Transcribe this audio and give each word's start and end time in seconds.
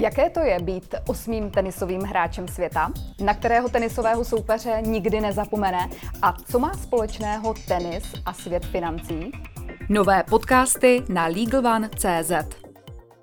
Jaké 0.00 0.30
to 0.30 0.40
je 0.40 0.58
být 0.60 0.94
osmým 1.06 1.50
tenisovým 1.50 2.02
hráčem 2.02 2.48
světa, 2.48 2.92
na 3.24 3.34
kterého 3.34 3.68
tenisového 3.68 4.24
soupeře 4.24 4.82
nikdy 4.86 5.20
nezapomene 5.20 5.88
a 6.22 6.32
co 6.32 6.58
má 6.58 6.74
společného 6.74 7.54
tenis 7.68 8.14
a 8.26 8.32
svět 8.32 8.66
financí? 8.66 9.32
Nové 9.88 10.22
podcasty 10.22 11.04
na 11.08 11.26
LegalOne.cz 11.26 12.32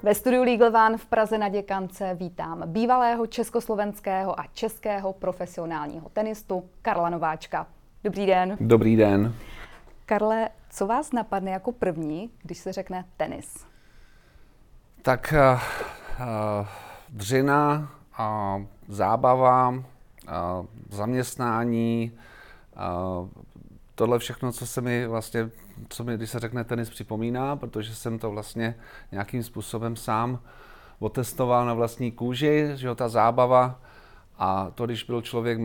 Ve 0.03 0.15
studiu 0.15 0.43
Legal 0.43 0.85
One 0.85 0.97
v 0.97 1.05
Praze 1.05 1.37
na 1.37 1.49
Děkance 1.49 2.13
vítám 2.13 2.63
bývalého 2.65 3.27
československého 3.27 4.39
a 4.39 4.45
českého 4.53 5.13
profesionálního 5.13 6.09
tenistu 6.09 6.69
Karla 6.81 7.09
Nováčka. 7.09 7.67
Dobrý 8.03 8.25
den. 8.25 8.57
Dobrý 8.59 8.95
den. 8.95 9.35
Karle, 10.05 10.49
co 10.69 10.87
vás 10.87 11.11
napadne 11.11 11.51
jako 11.51 11.71
první, 11.71 12.29
když 12.43 12.57
se 12.57 12.73
řekne 12.73 13.05
tenis? 13.17 13.65
Tak 15.01 15.33
uh, 15.53 15.59
dřina, 17.09 17.91
uh, 18.19 18.63
zábava, 18.87 19.69
uh, 19.69 19.83
zaměstnání, 20.89 22.11
uh, 22.75 23.29
tohle 23.95 24.19
všechno, 24.19 24.51
co 24.51 24.67
se 24.67 24.81
mi 24.81 25.07
vlastně, 25.07 25.49
co 25.89 26.03
mi, 26.03 26.17
když 26.17 26.29
se 26.29 26.39
řekne 26.39 26.63
tenis, 26.63 26.89
připomíná, 26.89 27.55
protože 27.55 27.95
jsem 27.95 28.19
to 28.19 28.31
vlastně 28.31 28.75
nějakým 29.11 29.43
způsobem 29.43 29.95
sám 29.95 30.39
otestoval 30.99 31.65
na 31.65 31.73
vlastní 31.73 32.11
kůži, 32.11 32.71
že 32.75 32.87
jo, 32.87 32.95
ta 32.95 33.09
zábava 33.09 33.79
a 34.37 34.71
to, 34.75 34.85
když 34.85 35.03
byl 35.03 35.21
člověk, 35.21 35.59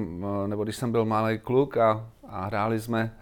nebo 0.47 0.65
když 0.65 0.77
jsem 0.77 0.93
byl 0.93 1.05
malý 1.05 1.39
kluk 1.39 1.77
a, 1.77 2.07
a 2.29 2.45
hráli 2.45 2.81
jsme 2.81 3.15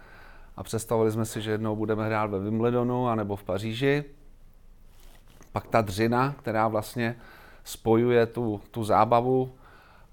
a 0.57 0.63
představovali 0.63 1.11
jsme 1.11 1.25
si, 1.25 1.41
že 1.41 1.51
jednou 1.51 1.75
budeme 1.75 2.05
hrát 2.05 2.29
ve 2.29 2.39
Wimbledonu 2.39 3.07
anebo 3.07 3.35
v 3.35 3.43
Paříži. 3.43 4.03
Pak 5.51 5.67
ta 5.67 5.81
dřina, 5.81 6.35
která 6.39 6.67
vlastně 6.67 7.15
spojuje 7.63 8.25
tu, 8.25 8.61
tu 8.71 8.83
zábavu 8.83 9.51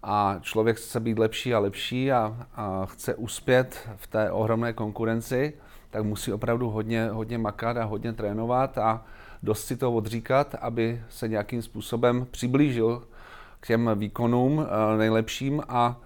a 0.02 0.36
člověk 0.40 0.76
chce 0.76 1.00
být 1.00 1.18
lepší 1.18 1.54
a 1.54 1.58
lepší 1.58 2.12
a, 2.12 2.46
a 2.54 2.86
chce 2.86 3.14
uspět 3.14 3.88
v 3.96 4.06
té 4.06 4.30
ohromné 4.30 4.72
konkurenci, 4.72 5.52
tak 5.90 6.04
musí 6.04 6.32
opravdu 6.32 6.70
hodně, 6.70 7.08
hodně 7.10 7.38
makat 7.38 7.76
a 7.76 7.84
hodně 7.84 8.12
trénovat 8.12 8.78
a 8.78 9.04
dost 9.42 9.64
si 9.64 9.76
to 9.76 9.92
odříkat, 9.92 10.54
aby 10.60 11.02
se 11.08 11.28
nějakým 11.28 11.62
způsobem 11.62 12.26
přiblížil 12.30 13.02
k 13.60 13.66
těm 13.66 13.90
výkonům 13.94 14.66
eh, 14.66 14.98
nejlepším 14.98 15.62
a 15.68 15.96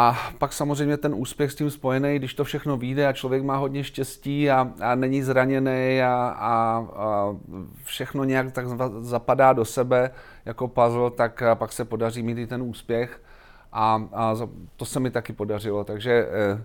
a 0.00 0.16
pak 0.38 0.52
samozřejmě 0.52 0.96
ten 0.96 1.14
úspěch 1.14 1.52
s 1.52 1.54
tím 1.54 1.70
spojený, 1.70 2.16
když 2.16 2.34
to 2.34 2.44
všechno 2.44 2.76
vyjde 2.76 3.06
a 3.06 3.12
člověk 3.12 3.42
má 3.42 3.56
hodně 3.56 3.84
štěstí 3.84 4.50
a, 4.50 4.72
a 4.80 4.94
není 4.94 5.22
zraněný 5.22 6.02
a, 6.02 6.34
a, 6.38 6.86
a 6.96 7.36
všechno 7.84 8.24
nějak 8.24 8.52
tak 8.52 8.66
zapadá 9.00 9.52
do 9.52 9.64
sebe 9.64 10.10
jako 10.44 10.68
puzzle, 10.68 11.10
tak 11.10 11.42
pak 11.54 11.72
se 11.72 11.84
podaří 11.84 12.22
mít 12.22 12.38
i 12.38 12.46
ten 12.46 12.62
úspěch. 12.62 13.22
A, 13.72 14.08
a 14.12 14.34
to 14.76 14.84
se 14.84 15.00
mi 15.00 15.10
taky 15.10 15.32
podařilo, 15.32 15.84
takže 15.84 16.28
eh, 16.30 16.62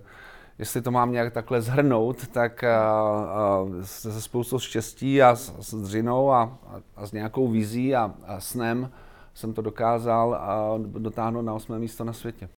jestli 0.60 0.82
to 0.82 0.92
mám 0.92 1.12
nějak 1.12 1.34
takhle 1.34 1.62
zhrnout, 1.62 2.28
tak 2.28 2.64
a, 2.64 2.90
a, 2.90 3.66
se 3.82 4.22
spoustou 4.22 4.60
štěstí 4.60 5.22
a 5.22 5.36
s, 5.36 5.56
s 5.60 5.82
dřinou 5.82 6.32
a, 6.32 6.58
a 6.96 7.06
s 7.08 7.12
nějakou 7.12 7.48
vizí 7.48 7.96
a, 7.96 8.14
a 8.26 8.40
snem 8.40 8.92
jsem 9.34 9.54
to 9.54 9.62
dokázal 9.62 10.36
a 10.36 10.78
dotáhnout 10.78 11.42
na 11.42 11.54
osmé 11.54 11.80
místo 11.80 12.04
na 12.04 12.14
světě. 12.14 12.50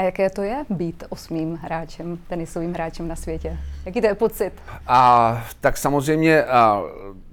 A 0.00 0.02
jaké 0.02 0.30
to 0.30 0.42
je 0.42 0.64
být 0.70 1.04
osmým 1.08 1.54
hráčem, 1.54 2.18
tenisovým 2.28 2.74
hráčem 2.74 3.08
na 3.08 3.16
světě? 3.16 3.58
Jaký 3.86 4.00
to 4.00 4.06
je 4.06 4.14
pocit? 4.14 4.52
A, 4.86 5.44
tak 5.60 5.76
samozřejmě 5.76 6.44
a, 6.44 6.82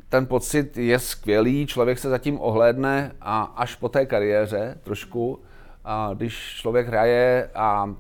ten 0.10 0.26
pocit 0.26 0.78
je 0.78 1.00
skvělý, 1.00 1.68
člověk 1.68 2.00
se 2.00 2.10
zatím 2.10 2.42
ohlédne 2.42 3.12
a 3.22 3.44
až 3.44 3.76
po 3.76 3.90
té 3.90 4.06
kariéře 4.06 4.78
trošku, 4.84 5.40
a, 5.86 6.10
když 6.14 6.56
člověk 6.58 6.88
hraje 6.88 7.50
a 7.56 7.94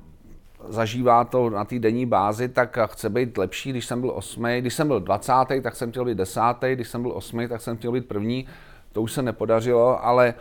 zažívá 0.69 1.23
to 1.23 1.49
na 1.49 1.65
té 1.65 1.79
denní 1.79 2.05
bázi, 2.05 2.49
tak 2.49 2.77
chce 2.85 3.09
být 3.09 3.37
lepší. 3.37 3.69
Když 3.69 3.85
jsem 3.85 4.01
byl 4.01 4.11
osmý, 4.15 4.61
když 4.61 4.73
jsem 4.73 4.87
byl 4.87 4.99
20. 4.99 5.33
tak 5.61 5.75
jsem 5.75 5.91
chtěl 5.91 6.05
být 6.05 6.17
desátý, 6.17 6.67
když 6.73 6.87
jsem 6.87 7.01
byl 7.01 7.11
osmý, 7.11 7.47
tak 7.47 7.61
jsem 7.61 7.77
chtěl 7.77 7.91
být 7.91 8.07
první. 8.07 8.47
To 8.91 9.01
už 9.01 9.11
se 9.11 9.21
nepodařilo, 9.21 10.05
ale 10.05 10.33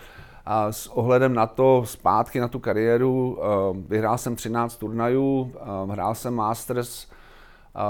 a 0.47 0.73
s 0.73 0.87
ohledem 0.87 1.34
na 1.34 1.47
to, 1.47 1.83
zpátky 1.87 2.41
na 2.41 2.49
tu 2.49 2.59
kariéru, 2.59 3.39
eh, 3.39 3.47
vyhrál 3.89 4.19
jsem 4.19 4.37
13 4.37 4.77
turnajů, 4.77 5.53
eh, 5.55 5.93
hrál 5.93 6.15
jsem 6.15 6.34
Masters, 6.34 7.07
eh, 7.07 7.81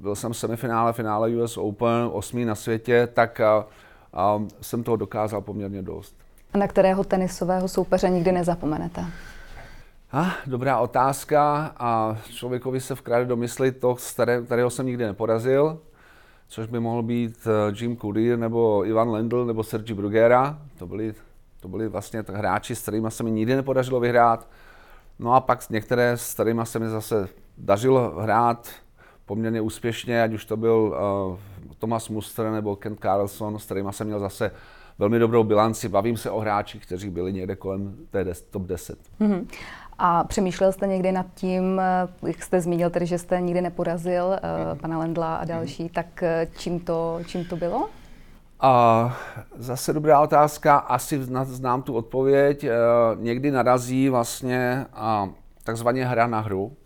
byl 0.00 0.14
jsem 0.14 0.32
v 0.32 0.36
semifinále, 0.36 0.92
finále 0.92 1.30
US 1.30 1.56
Open, 1.56 2.08
osmý 2.12 2.44
na 2.44 2.54
světě, 2.54 3.08
tak 3.14 3.40
jsem 4.60 4.82
toho 4.82 4.96
dokázal 4.96 5.40
poměrně 5.40 5.82
dost. 5.82 6.16
A 6.54 6.58
na 6.58 6.66
kterého 6.66 7.04
tenisového 7.04 7.68
soupeře 7.68 8.10
nikdy 8.10 8.32
nezapomenete? 8.32 9.04
Ah, 10.12 10.30
dobrá 10.46 10.78
otázka 10.78 11.72
a 11.76 12.16
člověkovi 12.30 12.80
se 12.80 12.94
vkrade 12.94 13.24
domyslit 13.24 13.80
to, 13.80 13.96
kterého 14.44 14.70
jsem 14.70 14.86
nikdy 14.86 15.04
neporazil, 15.04 15.78
což 16.48 16.66
by 16.66 16.80
mohl 16.80 17.02
být 17.02 17.46
Jim 17.80 17.96
Courier 17.96 18.38
nebo 18.38 18.86
Ivan 18.86 19.10
Lendl 19.10 19.46
nebo 19.46 19.62
Sergi 19.62 19.94
Bruguera. 19.94 20.58
To 20.78 20.86
byli 20.86 21.14
to 21.60 21.68
byli 21.68 21.88
vlastně 21.88 22.24
hráči, 22.28 22.76
s 22.76 22.82
kterými 22.82 23.10
se 23.10 23.22
mi 23.22 23.30
nikdy 23.30 23.56
nepodařilo 23.56 24.00
vyhrát. 24.00 24.48
No 25.18 25.34
a 25.34 25.40
pak 25.40 25.70
některé, 25.70 26.16
s 26.16 26.34
kterými 26.34 26.62
se 26.64 26.78
mi 26.78 26.88
zase 26.88 27.28
dařilo 27.58 28.20
hrát 28.20 28.68
poměrně 29.26 29.60
úspěšně, 29.60 30.22
ať 30.22 30.32
už 30.32 30.44
to 30.44 30.56
byl 30.56 30.76
uh, 30.76 31.74
Thomas 31.78 32.08
Muster 32.08 32.50
nebo 32.50 32.76
Kent 32.76 33.00
Carlson, 33.00 33.58
s 33.58 33.64
kterými 33.64 33.88
jsem 33.92 34.06
měl 34.06 34.20
zase 34.20 34.50
velmi 34.98 35.18
dobrou 35.18 35.44
bilanci. 35.44 35.88
Bavím 35.88 36.16
se 36.16 36.30
o 36.30 36.40
hráčích, 36.40 36.86
kteří 36.86 37.10
byli 37.10 37.32
někde 37.32 37.56
kolem 37.56 37.96
té 38.10 38.24
des, 38.24 38.42
top 38.42 38.62
10. 38.62 38.98
Mm-hmm. 39.20 39.46
A 39.98 40.24
přemýšlel 40.24 40.72
jste 40.72 40.86
někdy 40.86 41.12
nad 41.12 41.26
tím, 41.34 41.80
eh, 41.80 42.28
jak 42.28 42.42
jste 42.42 42.60
zmínil, 42.60 42.90
tedy, 42.90 43.06
že 43.06 43.18
jste 43.18 43.40
nikdy 43.40 43.60
neporazil 43.60 44.24
uh, 44.24 44.34
mm-hmm. 44.34 44.80
pana 44.80 44.98
Lendla 44.98 45.36
a 45.36 45.44
další, 45.44 45.84
mm-hmm. 45.84 45.92
tak 45.92 46.24
čím 46.56 46.80
to, 46.80 47.20
čím 47.26 47.44
to 47.44 47.56
bylo? 47.56 47.88
A 48.62 49.16
zase 49.56 49.92
dobrá 49.92 50.20
otázka, 50.20 50.76
asi 50.76 51.20
znám 51.42 51.82
tu 51.82 51.94
odpověď. 51.94 52.64
E, 52.64 52.70
někdy 53.14 53.50
narazí 53.50 54.08
vlastně 54.08 54.86
takzvaně 55.64 56.06
hra 56.06 56.26
na 56.26 56.40
hru 56.40 56.76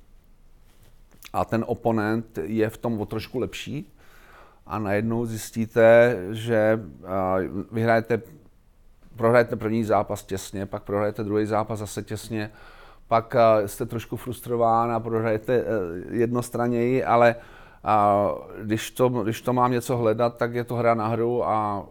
a 1.33 1.45
ten 1.45 1.65
oponent 1.69 2.39
je 2.43 2.71
v 2.71 2.79
tom 2.79 3.01
o 3.01 3.07
trošku 3.07 3.39
lepší 3.39 3.93
a 4.67 4.79
najednou 4.79 5.27
zjistíte, 5.27 6.17
že 6.31 6.81
vyhrajete, 7.73 8.23
prohrajete 9.17 9.57
první 9.57 9.85
zápas 9.85 10.23
těsně, 10.23 10.67
pak 10.67 10.83
prohrajete 10.83 11.25
druhý 11.25 11.47
zápas 11.47 11.79
zase 11.79 12.03
těsně, 12.03 12.51
pak 13.09 13.37
jste 13.67 13.87
trošku 13.87 14.17
frustrován 14.17 14.93
a 14.93 15.01
prohrajete 15.01 15.65
jednostranněji, 16.11 17.05
ale 17.05 17.37
a 17.85 18.29
když 18.63 18.91
to, 18.91 19.09
když 19.09 19.43
to 19.43 19.53
mám 19.53 19.73
něco 19.73 19.97
hledat, 19.97 20.37
tak 20.37 20.55
je 20.55 20.65
to 20.65 20.75
hra 20.75 20.95
na 20.95 21.09
hru 21.09 21.49
a 21.49 21.87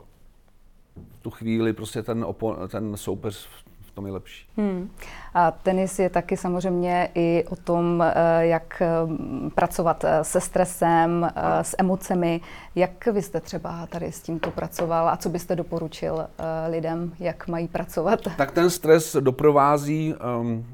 v 0.96 1.22
tu 1.22 1.30
chvíli 1.30 1.74
prostě 1.74 2.04
ten, 2.04 2.24
opo, 2.24 2.58
ten 2.68 2.98
soupeř 2.98 3.48
v 3.82 3.96
tom 3.96 4.06
je 4.06 4.12
lepší. 4.12 4.48
Hmm. 4.58 4.90
A 5.34 5.52
tenis 5.52 6.00
je 6.00 6.10
taky 6.10 6.38
samozřejmě 6.38 7.10
i 7.16 7.44
o 7.50 7.56
tom, 7.56 8.04
eh, 8.06 8.46
jak 8.46 8.82
eh, 8.82 8.88
pracovat 9.56 10.04
eh, 10.04 10.24
se 10.24 10.42
stresem, 10.42 11.30
s 11.62 11.76
emocemi. 11.78 12.42
Jak 12.76 13.08
vy 13.08 13.22
jste 13.22 13.40
třeba 13.40 13.88
tady 13.88 14.12
s 14.12 14.22
tímto 14.22 14.52
pracoval 14.52 15.10
a 15.10 15.18
co 15.18 15.30
byste 15.30 15.56
doporučil 15.56 16.28
lidem, 16.70 17.14
jak 17.20 17.48
mají 17.48 17.68
pracovat? 17.68 18.20
Tak 18.38 18.52
ten 18.52 18.70
stres 18.70 19.16
doprovází 19.20 20.16
um, 20.40 20.66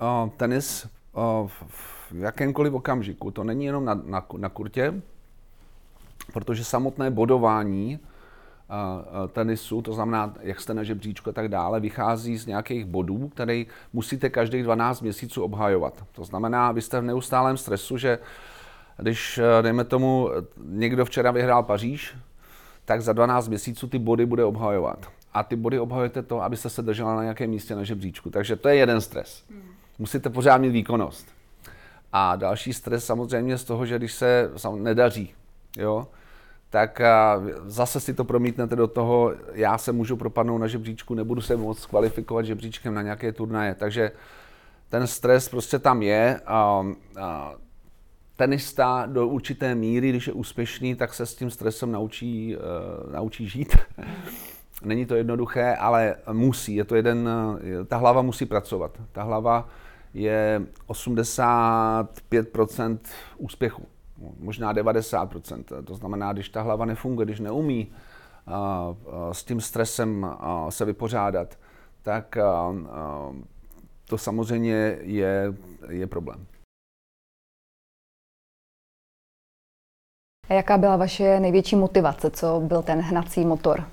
uh, 0.00 0.30
tenis 0.36 0.86
uh, 1.12 1.48
v 1.48 1.93
v 2.14 2.20
jakémkoliv 2.20 2.74
okamžiku. 2.74 3.30
To 3.30 3.44
není 3.44 3.64
jenom 3.64 3.84
na, 3.84 3.94
na, 4.04 4.26
na 4.36 4.48
kurtě, 4.48 4.94
protože 6.32 6.64
samotné 6.64 7.10
bodování 7.10 7.98
uh, 7.98 9.28
tenisu, 9.28 9.82
to 9.82 9.92
znamená, 9.92 10.34
jak 10.40 10.60
jste 10.60 10.74
na 10.74 10.82
žebříčku 10.82 11.30
a 11.30 11.32
tak 11.32 11.48
dále, 11.48 11.80
vychází 11.80 12.36
z 12.36 12.46
nějakých 12.46 12.84
bodů, 12.84 13.28
které 13.28 13.64
musíte 13.92 14.30
každých 14.30 14.62
12 14.62 15.00
měsíců 15.00 15.42
obhajovat. 15.42 16.04
To 16.12 16.24
znamená, 16.24 16.72
vy 16.72 16.82
jste 16.82 17.00
v 17.00 17.04
neustálém 17.04 17.56
stresu, 17.56 17.98
že 17.98 18.18
když, 18.98 19.40
dejme 19.62 19.84
tomu, 19.84 20.30
někdo 20.64 21.04
včera 21.04 21.30
vyhrál 21.30 21.62
Paříž, 21.62 22.16
tak 22.84 23.02
za 23.02 23.12
12 23.12 23.48
měsíců 23.48 23.86
ty 23.86 23.98
body 23.98 24.26
bude 24.26 24.44
obhajovat. 24.44 25.06
A 25.34 25.42
ty 25.42 25.56
body 25.56 25.78
obhajujete 25.78 26.22
to, 26.22 26.42
abyste 26.42 26.70
se 26.70 26.82
držela 26.82 27.16
na 27.16 27.22
nějakém 27.22 27.50
místě 27.50 27.74
na 27.74 27.84
žebříčku. 27.84 28.30
Takže 28.30 28.56
to 28.56 28.68
je 28.68 28.76
jeden 28.76 29.00
stres. 29.00 29.44
Musíte 29.98 30.30
pořád 30.30 30.58
mít 30.58 30.70
výkonnost. 30.70 31.26
A 32.16 32.36
další 32.36 32.72
stres 32.72 33.06
samozřejmě 33.06 33.58
z 33.58 33.64
toho, 33.64 33.86
že 33.86 33.98
když 33.98 34.12
se 34.12 34.50
nedaří, 34.74 35.34
jo, 35.78 36.06
tak 36.70 37.00
zase 37.66 38.00
si 38.00 38.14
to 38.14 38.24
promítnete 38.24 38.76
do 38.76 38.86
toho, 38.86 39.34
já 39.52 39.78
se 39.78 39.92
můžu 39.92 40.16
propadnout 40.16 40.58
na 40.58 40.66
žebříčku, 40.66 41.14
nebudu 41.14 41.40
se 41.40 41.56
moc 41.56 41.86
kvalifikovat 41.86 42.46
žebříčkem 42.46 42.94
na 42.94 43.02
nějaké 43.02 43.32
turnaje. 43.32 43.74
Takže 43.74 44.12
ten 44.88 45.06
stres 45.06 45.48
prostě 45.48 45.78
tam 45.78 46.02
je 46.02 46.40
a, 46.46 46.86
a 47.20 47.54
tenista 48.36 49.06
do 49.06 49.26
určité 49.26 49.74
míry, 49.74 50.10
když 50.10 50.26
je 50.26 50.32
úspěšný, 50.32 50.94
tak 50.94 51.14
se 51.14 51.26
s 51.26 51.34
tím 51.34 51.50
stresem 51.50 51.92
naučí, 51.92 52.56
uh, 52.56 53.12
naučí 53.12 53.48
žít. 53.48 53.76
Není 54.84 55.06
to 55.06 55.14
jednoduché, 55.14 55.76
ale 55.76 56.16
musí. 56.32 56.74
Je 56.74 56.84
to 56.84 56.94
jeden, 56.94 57.28
ta 57.86 57.96
hlava 57.96 58.22
musí 58.22 58.46
pracovat. 58.46 58.98
Ta 59.12 59.22
hlava 59.22 59.68
je 60.14 60.66
85% 60.88 62.98
úspěchu, 63.38 63.86
možná 64.38 64.74
90%. 64.74 65.84
To 65.84 65.94
znamená, 65.94 66.32
když 66.32 66.48
ta 66.48 66.62
hlava 66.62 66.84
nefunguje, 66.84 67.26
když 67.26 67.40
neumí 67.40 67.92
s 69.32 69.44
tím 69.44 69.60
stresem 69.60 70.36
se 70.68 70.84
vypořádat, 70.84 71.58
tak 72.02 72.36
to 74.08 74.18
samozřejmě 74.18 74.98
je, 75.00 75.54
je 75.88 76.06
problém. 76.06 76.46
A 80.48 80.54
jaká 80.54 80.78
byla 80.78 80.96
vaše 80.96 81.40
největší 81.40 81.76
motivace? 81.76 82.30
Co 82.30 82.60
byl 82.60 82.82
ten 82.82 83.00
hnací 83.00 83.44
motor? 83.44 83.84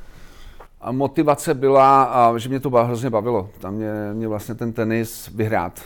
A 0.82 0.92
motivace 0.92 1.54
byla, 1.54 2.34
že 2.38 2.50
mě 2.50 2.60
to 2.60 2.70
hrozně 2.70 3.10
bavilo. 3.10 3.50
Tam 3.60 3.74
mě, 3.74 3.92
mě 4.14 4.28
vlastně 4.28 4.56
ten 4.56 4.74
tenis 4.74 5.28
vyhrát. 5.36 5.82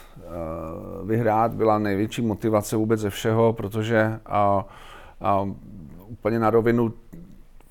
Vyhrát 1.03 1.53
byla 1.53 1.79
největší 1.79 2.21
motivace 2.21 2.75
vůbec 2.75 2.99
ze 2.99 3.09
všeho, 3.09 3.53
protože 3.53 4.19
a, 4.25 4.65
a, 5.21 5.49
úplně 6.07 6.39
na 6.39 6.49
rovinu 6.49 6.93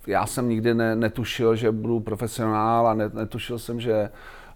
já 0.06 0.26
jsem 0.26 0.48
nikdy 0.48 0.74
ne, 0.74 0.96
netušil, 0.96 1.56
že 1.56 1.72
budu 1.72 2.00
profesionál 2.00 2.86
a 2.86 2.94
netušil 2.94 3.58
jsem, 3.58 3.80
že, 3.80 4.10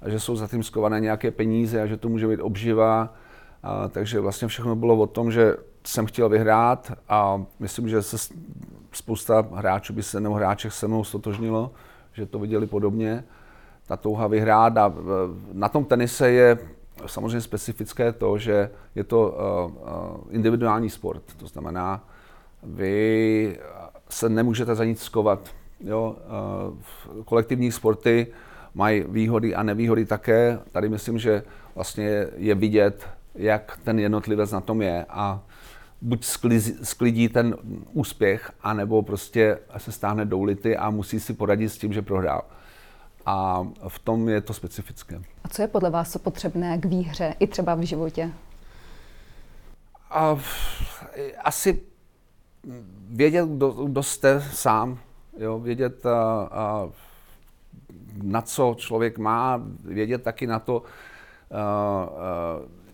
že 0.06 0.20
jsou 0.20 0.36
za 0.36 0.48
tím 0.48 0.62
skované 0.62 1.00
nějaké 1.00 1.30
peníze 1.30 1.82
a 1.82 1.86
že 1.86 1.96
to 1.96 2.08
může 2.08 2.28
být 2.28 2.40
obživa. 2.40 3.14
A, 3.62 3.88
takže 3.88 4.20
vlastně 4.20 4.48
všechno 4.48 4.76
bylo 4.76 4.96
o 4.96 5.06
tom, 5.06 5.30
že 5.30 5.56
jsem 5.84 6.06
chtěl 6.06 6.28
vyhrát 6.28 6.92
a 7.08 7.42
myslím, 7.58 7.88
že 7.88 8.02
se 8.02 8.34
spousta 8.92 9.46
hráčů 9.54 9.92
by 9.92 10.02
se 10.02 10.20
nebo 10.20 10.34
hráček 10.34 10.72
se 10.72 10.88
mnou 10.88 11.04
stotožnilo, 11.04 11.70
že 12.18 12.26
to 12.26 12.38
viděli 12.38 12.66
podobně. 12.66 13.24
Ta 13.86 13.96
touha 13.96 14.26
vyhrát 14.26 14.76
a 14.76 14.94
na 15.52 15.68
tom 15.68 15.84
tenise 15.84 16.30
je 16.30 16.58
samozřejmě 17.06 17.40
specifické 17.40 18.12
to, 18.12 18.38
že 18.38 18.70
je 18.94 19.04
to 19.04 19.36
individuální 20.30 20.90
sport. 20.90 21.22
To 21.36 21.46
znamená, 21.46 22.04
vy 22.62 23.58
se 24.08 24.28
nemůžete 24.28 24.74
za 24.74 24.84
nic 24.84 25.02
skovat. 25.02 25.48
Jo? 25.80 26.16
Kolektivní 27.24 27.72
sporty 27.72 28.26
mají 28.74 29.04
výhody 29.08 29.54
a 29.54 29.62
nevýhody 29.62 30.04
také. 30.04 30.58
Tady 30.72 30.88
myslím, 30.88 31.18
že 31.18 31.42
vlastně 31.74 32.26
je 32.36 32.54
vidět, 32.54 33.08
jak 33.34 33.78
ten 33.84 33.98
jednotlivec 33.98 34.52
na 34.52 34.60
tom 34.60 34.82
je 34.82 35.06
a 35.08 35.40
buď 36.00 36.24
sklidí 36.82 37.28
ten 37.28 37.56
úspěch, 37.92 38.52
anebo 38.62 39.02
prostě 39.02 39.58
se 39.76 39.92
stáhne 39.92 40.24
do 40.24 40.38
ulity 40.38 40.76
a 40.76 40.90
musí 40.90 41.20
si 41.20 41.34
poradit 41.34 41.68
s 41.68 41.78
tím, 41.78 41.92
že 41.92 42.02
prohrál. 42.02 42.42
A 43.26 43.66
v 43.88 43.98
tom 43.98 44.28
je 44.28 44.40
to 44.40 44.54
specifické. 44.54 45.22
A 45.44 45.48
co 45.48 45.62
je 45.62 45.68
podle 45.68 45.90
vás 45.90 46.12
co 46.12 46.18
potřebné 46.18 46.78
k 46.78 46.84
výhře, 46.84 47.34
i 47.38 47.46
třeba 47.46 47.74
v 47.74 47.80
životě? 47.80 48.32
A, 50.10 50.38
asi 51.44 51.80
vědět, 53.08 53.48
kdo, 53.48 53.70
kdo 53.70 54.02
jste 54.02 54.42
sám, 54.52 54.98
jo, 55.38 55.58
vědět, 55.58 56.06
a, 56.06 56.48
a, 56.50 56.88
na 58.22 58.42
co 58.42 58.74
člověk 58.78 59.18
má, 59.18 59.62
vědět 59.84 60.22
taky 60.22 60.46
na 60.46 60.58
to, 60.58 60.82
a, 61.50 61.60
a, 61.60 62.08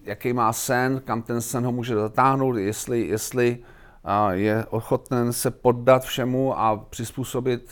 jaký 0.05 0.33
má 0.33 0.53
sen, 0.53 1.03
kam 1.05 1.23
ten 1.23 1.41
sen 1.41 1.65
ho 1.65 1.73
může 1.73 1.95
zatáhnout, 1.95 2.57
jestli, 2.57 3.07
jestli 3.07 3.59
je 4.31 4.67
ochoten 4.71 5.33
se 5.33 5.51
poddat 5.51 6.05
všemu 6.05 6.59
a 6.59 6.77
přizpůsobit 6.77 7.71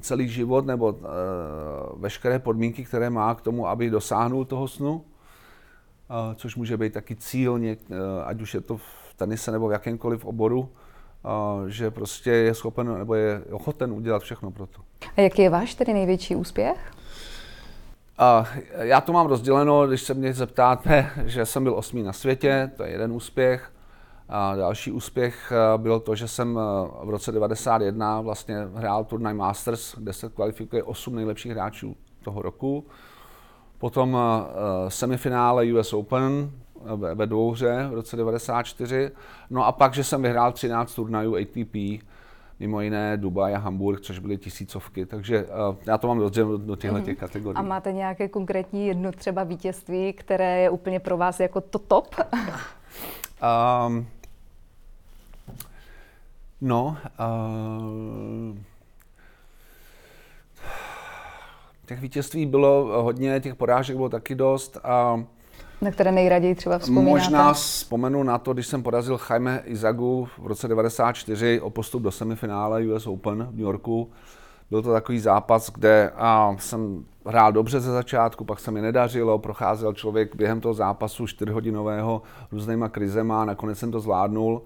celý 0.00 0.28
život 0.28 0.66
nebo 0.66 0.98
veškeré 1.96 2.38
podmínky, 2.38 2.84
které 2.84 3.10
má 3.10 3.34
k 3.34 3.40
tomu, 3.40 3.68
aby 3.68 3.90
dosáhnul 3.90 4.44
toho 4.44 4.68
snu, 4.68 5.04
což 6.34 6.56
může 6.56 6.76
být 6.76 6.92
taky 6.92 7.16
cíl, 7.16 7.60
ať 8.24 8.40
už 8.40 8.54
je 8.54 8.60
to 8.60 8.76
v 8.76 9.14
tenise 9.16 9.52
nebo 9.52 9.68
v 9.68 9.72
jakémkoliv 9.72 10.24
oboru, 10.24 10.68
že 11.66 11.90
prostě 11.90 12.30
je 12.30 12.54
schopen 12.54 12.98
nebo 12.98 13.14
je 13.14 13.42
ochoten 13.50 13.92
udělat 13.92 14.22
všechno 14.22 14.50
pro 14.50 14.66
to. 14.66 14.80
A 15.16 15.20
jaký 15.20 15.42
je 15.42 15.50
váš 15.50 15.74
tedy 15.74 15.92
největší 15.92 16.36
úspěch? 16.36 16.92
Uh, 18.20 18.46
já 18.78 19.00
to 19.00 19.12
mám 19.12 19.26
rozděleno, 19.26 19.86
když 19.86 20.02
se 20.02 20.14
mě 20.14 20.32
zeptáte, 20.32 21.10
že 21.24 21.46
jsem 21.46 21.62
byl 21.62 21.74
osmý 21.74 22.02
na 22.02 22.12
světě, 22.12 22.70
to 22.76 22.84
je 22.84 22.90
jeden 22.90 23.12
úspěch. 23.12 23.72
A 24.28 24.56
další 24.56 24.92
úspěch 24.92 25.52
byl 25.76 26.00
to, 26.00 26.14
že 26.14 26.28
jsem 26.28 26.54
v 27.04 27.10
roce 27.10 27.32
91 27.32 28.20
vlastně 28.20 28.56
hrál 28.74 29.04
turnaj 29.04 29.34
Masters, 29.34 29.94
kde 29.98 30.12
se 30.12 30.28
kvalifikuje 30.28 30.82
osm 30.82 31.14
nejlepších 31.14 31.52
hráčů 31.52 31.96
toho 32.24 32.42
roku. 32.42 32.86
Potom 33.78 34.18
semifinále 34.88 35.72
US 35.72 35.92
Open 35.92 36.50
ve 37.14 37.26
dvouhře 37.26 37.86
v 37.90 37.94
roce 37.94 38.16
94. 38.16 39.10
No 39.50 39.66
a 39.66 39.72
pak, 39.72 39.94
že 39.94 40.04
jsem 40.04 40.22
vyhrál 40.22 40.52
13 40.52 40.94
turnajů 40.94 41.36
ATP, 41.36 42.04
mimo 42.60 42.80
jiné 42.80 43.16
Dubaj 43.16 43.54
a 43.54 43.58
Hamburg, 43.58 44.00
což 44.00 44.18
byly 44.18 44.38
tisícovky, 44.38 45.06
takže 45.06 45.44
uh, 45.44 45.50
já 45.86 45.98
to 45.98 46.08
mám 46.08 46.18
rozděleno 46.18 46.58
do 46.58 46.76
těchto 46.76 47.00
těch 47.00 47.06
mhm. 47.06 47.16
kategorií. 47.16 47.56
A 47.56 47.62
máte 47.62 47.92
nějaké 47.92 48.28
konkrétní 48.28 48.86
jedno 48.86 49.12
třeba 49.12 49.44
vítězství, 49.44 50.12
které 50.12 50.60
je 50.60 50.70
úplně 50.70 51.00
pro 51.00 51.16
vás 51.16 51.40
jako 51.40 51.60
to 51.60 51.78
top? 51.78 52.14
um, 53.86 54.06
no, 56.60 56.96
uh, 57.20 58.56
těch 61.86 62.00
vítězství 62.00 62.46
bylo 62.46 63.02
hodně, 63.02 63.40
těch 63.40 63.54
porážek 63.54 63.96
bylo 63.96 64.08
taky 64.08 64.34
dost. 64.34 64.78
Uh, 65.16 65.22
na 65.80 65.90
které 65.90 66.12
nejraději 66.12 66.54
třeba 66.54 66.78
vzpomínáte? 66.78 67.10
Možná 67.10 67.52
vzpomenu 67.52 68.22
na 68.22 68.38
to, 68.38 68.54
když 68.54 68.66
jsem 68.66 68.82
porazil 68.82 69.20
Jaime 69.30 69.62
Izagu 69.64 70.28
v 70.38 70.46
roce 70.46 70.68
94 70.68 71.60
o 71.60 71.70
postup 71.70 72.02
do 72.02 72.10
semifinále 72.10 72.86
US 72.86 73.06
Open 73.06 73.42
v 73.42 73.52
New 73.52 73.60
Yorku. 73.60 74.10
Byl 74.70 74.82
to 74.82 74.92
takový 74.92 75.18
zápas, 75.18 75.70
kde 75.70 76.12
a, 76.16 76.56
jsem 76.58 77.04
hrál 77.26 77.52
dobře 77.52 77.80
ze 77.80 77.92
začátku, 77.92 78.44
pak 78.44 78.60
se 78.60 78.70
mi 78.70 78.80
nedařilo, 78.80 79.38
procházel 79.38 79.92
člověk 79.92 80.36
během 80.36 80.60
toho 80.60 80.74
zápasu 80.74 81.26
čtyřhodinového 81.26 82.22
různýma 82.52 82.88
krizema 82.88 83.42
a 83.42 83.44
nakonec 83.44 83.78
jsem 83.78 83.90
to 83.90 84.00
zvládnul. 84.00 84.62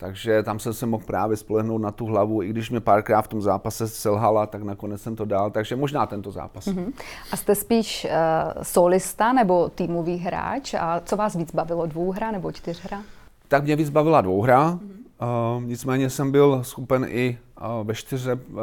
Takže 0.00 0.42
tam 0.42 0.58
jsem 0.58 0.72
se 0.72 0.86
mohl 0.86 1.04
právě 1.06 1.36
spolehnout 1.36 1.82
na 1.82 1.90
tu 1.90 2.06
hlavu, 2.06 2.42
i 2.42 2.48
když 2.48 2.70
mě 2.70 2.80
párkrát 2.80 3.22
v 3.22 3.28
tom 3.28 3.42
zápase 3.42 3.88
selhala, 3.88 4.46
tak 4.46 4.62
nakonec 4.62 5.02
jsem 5.02 5.16
to 5.16 5.24
dal. 5.24 5.50
Takže 5.50 5.76
možná 5.76 6.06
tento 6.06 6.30
zápas. 6.30 6.66
Uh-huh. 6.66 6.92
A 7.32 7.36
jste 7.36 7.54
spíš 7.54 8.06
uh, 8.06 8.62
solista 8.62 9.32
nebo 9.32 9.68
týmový 9.68 10.16
hráč? 10.16 10.74
A 10.74 11.00
co 11.00 11.16
vás 11.16 11.36
víc 11.36 11.54
bavilo, 11.54 11.86
dvouhra 11.86 12.30
nebo 12.30 12.52
čtyřhra? 12.52 13.02
Tak 13.48 13.64
mě 13.64 13.76
víc 13.76 13.90
bavila 13.90 14.20
dvouhra. 14.20 14.72
Uh-huh. 14.72 15.56
Uh, 15.56 15.64
nicméně 15.64 16.10
jsem 16.10 16.32
byl 16.32 16.64
schopen 16.64 17.06
i 17.08 17.38
uh, 17.60 17.86
ve 17.86 17.94
čtyře 17.94 18.34
uh, 18.34 18.60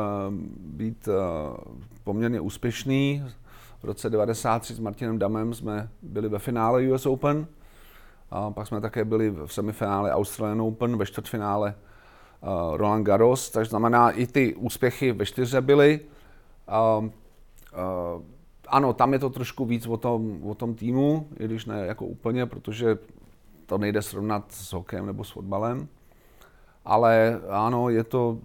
být 0.57 1.07
uh, 1.07 1.13
poměrně 2.03 2.39
úspěšný. 2.39 3.23
V 3.79 3.83
roce 3.83 4.09
93 4.09 4.73
s 4.73 4.79
Martinem 4.79 5.19
Damem 5.19 5.53
jsme 5.53 5.89
byli 6.01 6.29
ve 6.29 6.39
finále 6.39 6.91
US 6.91 7.05
Open. 7.05 7.47
A 8.29 8.51
pak 8.51 8.67
jsme 8.67 8.81
také 8.81 9.05
byli 9.05 9.29
v 9.29 9.47
semifinále 9.47 10.13
Australian 10.13 10.61
Open, 10.61 10.97
ve 10.97 11.05
čtvrtfinále 11.05 11.75
uh, 12.41 12.77
Roland 12.77 13.03
Garros, 13.03 13.49
takže 13.49 13.69
znamená 13.69 14.11
i 14.11 14.27
ty 14.27 14.55
úspěchy 14.55 15.11
ve 15.11 15.25
čtyře 15.25 15.61
byly. 15.61 15.99
Uh, 16.99 17.05
uh, 17.05 17.11
ano, 18.67 18.93
tam 18.93 19.13
je 19.13 19.19
to 19.19 19.29
trošku 19.29 19.65
víc 19.65 19.87
o 19.87 19.97
tom, 19.97 20.39
o 20.43 20.55
tom 20.55 20.75
týmu, 20.75 21.27
i 21.39 21.45
když 21.45 21.65
ne 21.65 21.85
jako 21.85 22.05
úplně, 22.05 22.45
protože 22.45 22.97
to 23.65 23.77
nejde 23.77 24.01
srovnat 24.01 24.51
s 24.51 24.73
hokejem 24.73 25.05
nebo 25.05 25.23
s 25.23 25.29
fotbalem. 25.29 25.87
Ale 26.85 27.41
ano, 27.49 27.89
je 27.89 28.03
to, 28.03 28.37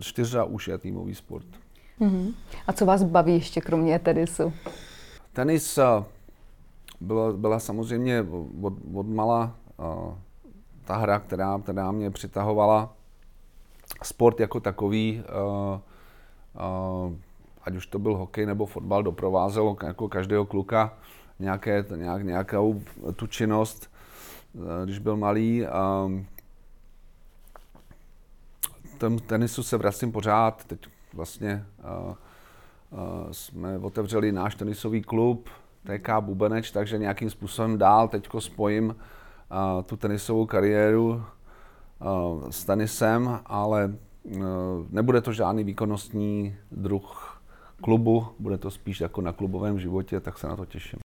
čtyřa 0.00 0.44
už 0.44 0.68
je 0.68 0.78
týmový 0.78 1.14
sport. 1.14 1.46
Mm-hmm. 2.00 2.34
A 2.66 2.72
co 2.72 2.86
vás 2.86 3.02
baví 3.02 3.34
ještě 3.34 3.60
kromě 3.60 3.98
tenisu? 3.98 4.52
Tenis, 5.32 5.78
byla, 7.04 7.32
byla 7.32 7.58
samozřejmě 7.58 8.26
od, 8.62 8.74
od 8.94 9.06
mala 9.06 9.56
uh, 9.76 10.14
ta 10.84 10.96
hra, 10.96 11.18
která, 11.18 11.58
která 11.62 11.92
mě 11.92 12.10
přitahovala. 12.10 12.92
Sport 14.02 14.40
jako 14.40 14.60
takový, 14.60 15.22
uh, 15.22 15.80
uh, 17.06 17.12
ať 17.64 17.76
už 17.76 17.86
to 17.86 17.98
byl 17.98 18.16
hokej 18.16 18.46
nebo 18.46 18.66
fotbal, 18.66 19.02
doprovázelo 19.02 19.76
jako 19.86 20.08
každého 20.08 20.46
kluka 20.46 20.92
nějaké, 21.38 21.84
nějak, 21.96 22.22
nějakou 22.22 22.82
tu 23.16 23.26
činnost, 23.26 23.90
když 24.84 24.98
byl 24.98 25.16
malý. 25.16 25.66
Ten 28.98 29.18
tenisu 29.18 29.62
se 29.62 29.76
vracím 29.76 30.12
pořád, 30.12 30.64
teď 30.64 30.80
vlastně 31.14 31.66
uh, 31.78 32.10
uh, 32.10 32.16
jsme 33.32 33.78
otevřeli 33.78 34.32
náš 34.32 34.54
tenisový 34.54 35.02
klub, 35.02 35.48
TK 35.84 36.08
Bubeneč, 36.20 36.70
takže 36.70 36.98
nějakým 36.98 37.30
způsobem 37.30 37.78
dál 37.78 38.08
teď 38.08 38.28
spojím 38.38 38.96
tu 39.86 39.96
tenisovou 39.96 40.46
kariéru 40.46 41.22
s 42.50 42.64
tenisem, 42.64 43.40
ale 43.46 43.94
nebude 44.90 45.20
to 45.20 45.32
žádný 45.32 45.64
výkonnostní 45.64 46.56
druh 46.72 47.40
klubu, 47.82 48.26
bude 48.38 48.58
to 48.58 48.70
spíš 48.70 49.00
jako 49.00 49.20
na 49.20 49.32
klubovém 49.32 49.78
životě, 49.78 50.20
tak 50.20 50.38
se 50.38 50.48
na 50.48 50.56
to 50.56 50.64
těším. 50.64 51.03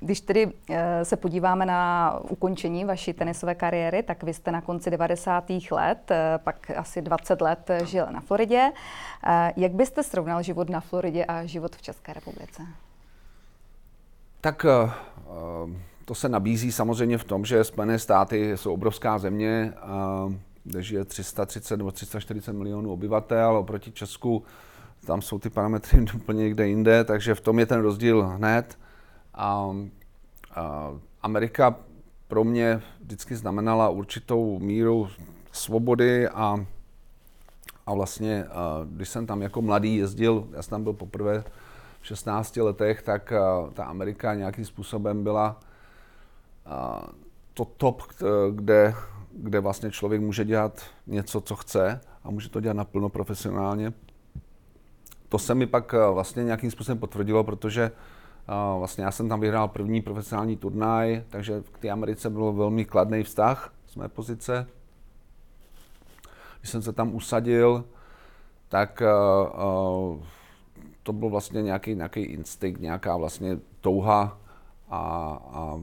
Když 0.00 0.20
tedy 0.20 0.52
eh, 0.70 1.04
se 1.04 1.16
podíváme 1.16 1.66
na 1.66 2.12
ukončení 2.28 2.84
vaší 2.84 3.12
tenisové 3.12 3.54
kariéry, 3.54 4.02
tak 4.02 4.22
vy 4.22 4.34
jste 4.34 4.52
na 4.52 4.60
konci 4.60 4.90
90. 4.90 5.44
let, 5.70 6.10
eh, 6.10 6.38
pak 6.44 6.70
asi 6.76 7.02
20 7.02 7.40
let 7.40 7.70
žil 7.84 8.06
na 8.10 8.20
Floridě. 8.20 8.72
Eh, 9.26 9.52
jak 9.56 9.72
byste 9.72 10.02
srovnal 10.02 10.42
život 10.42 10.70
na 10.70 10.80
Floridě 10.80 11.24
a 11.24 11.44
život 11.44 11.76
v 11.76 11.82
České 11.82 12.12
republice? 12.12 12.62
Tak 14.40 14.66
to 16.04 16.14
se 16.14 16.28
nabízí 16.28 16.72
samozřejmě 16.72 17.18
v 17.18 17.24
tom, 17.24 17.44
že 17.44 17.64
Spojené 17.64 17.98
státy 17.98 18.56
jsou 18.56 18.72
obrovská 18.72 19.18
země, 19.18 19.72
kde 20.64 20.82
žije 20.82 21.04
330 21.04 21.76
nebo 21.76 21.90
340 21.90 22.52
milionů 22.52 22.92
obyvatel, 22.92 23.56
oproti 23.56 23.92
Česku 23.92 24.44
tam 25.06 25.22
jsou 25.22 25.38
ty 25.38 25.50
parametry 25.50 26.04
úplně 26.14 26.42
někde 26.42 26.68
jinde, 26.68 27.04
takže 27.04 27.34
v 27.34 27.40
tom 27.40 27.58
je 27.58 27.66
ten 27.66 27.80
rozdíl 27.80 28.26
hned. 28.26 28.78
A, 29.38 29.76
a 30.54 30.90
Amerika 31.22 31.76
pro 32.28 32.44
mě 32.44 32.82
vždycky 33.00 33.36
znamenala 33.36 33.88
určitou 33.88 34.58
míru 34.58 35.08
svobody 35.52 36.28
a, 36.28 36.66
a 37.86 37.94
vlastně, 37.94 38.44
a 38.44 38.80
když 38.84 39.08
jsem 39.08 39.26
tam 39.26 39.42
jako 39.42 39.62
mladý 39.62 39.96
jezdil, 39.96 40.48
já 40.52 40.62
jsem 40.62 40.70
tam 40.70 40.82
byl 40.82 40.92
poprvé 40.92 41.44
v 42.00 42.06
16 42.06 42.56
letech, 42.56 43.02
tak 43.02 43.32
a, 43.32 43.70
ta 43.74 43.84
Amerika 43.84 44.34
nějakým 44.34 44.64
způsobem 44.64 45.24
byla 45.24 45.60
a, 46.66 47.08
to 47.54 47.64
top, 47.64 48.02
kde, 48.50 48.94
kde 49.32 49.60
vlastně 49.60 49.90
člověk 49.90 50.20
může 50.20 50.44
dělat 50.44 50.82
něco, 51.06 51.40
co 51.40 51.56
chce 51.56 52.00
a 52.24 52.30
může 52.30 52.48
to 52.48 52.60
dělat 52.60 52.76
naplno 52.76 53.08
profesionálně. 53.08 53.92
To 55.28 55.38
se 55.38 55.54
mi 55.54 55.66
pak 55.66 55.94
vlastně 56.12 56.44
nějakým 56.44 56.70
způsobem 56.70 56.98
potvrdilo, 56.98 57.44
protože 57.44 57.90
Vlastně 58.78 59.04
já 59.04 59.10
jsem 59.10 59.28
tam 59.28 59.40
vyhrál 59.40 59.68
první 59.68 60.02
profesionální 60.02 60.56
turnaj, 60.56 61.22
takže 61.28 61.62
k 61.72 61.78
té 61.78 61.90
Americe 61.90 62.30
bylo 62.30 62.52
velmi 62.52 62.84
kladný 62.84 63.22
vztah 63.22 63.72
z 63.86 63.96
mé 63.96 64.08
pozice. 64.08 64.66
Když 66.60 66.70
jsem 66.70 66.82
se 66.82 66.92
tam 66.92 67.14
usadil, 67.14 67.84
tak 68.68 69.02
uh, 69.02 70.14
uh, 70.14 70.22
to 71.02 71.12
byl 71.12 71.28
vlastně 71.28 71.62
nějaký, 71.62 71.94
nějaký 71.94 72.20
instinkt, 72.20 72.80
nějaká 72.80 73.16
vlastně 73.16 73.58
touha 73.80 74.38
a, 74.88 74.98
a 75.52 75.80